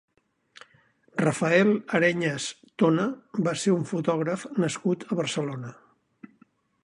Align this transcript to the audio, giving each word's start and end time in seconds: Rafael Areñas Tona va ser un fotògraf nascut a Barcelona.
Rafael 1.23 1.69
Areñas 1.99 2.47
Tona 2.83 3.05
va 3.49 3.53
ser 3.65 3.75
un 3.77 3.85
fotògraf 3.93 4.45
nascut 4.65 5.05
a 5.11 5.19
Barcelona. 5.23 5.77